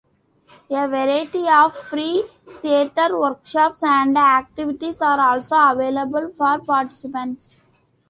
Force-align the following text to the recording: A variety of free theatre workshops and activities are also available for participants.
A 0.71 0.87
variety 0.87 1.45
of 1.47 1.75
free 1.75 2.27
theatre 2.63 3.15
workshops 3.19 3.83
and 3.83 4.17
activities 4.17 4.99
are 4.99 5.19
also 5.21 5.55
available 5.59 6.31
for 6.35 6.57
participants. 6.57 7.59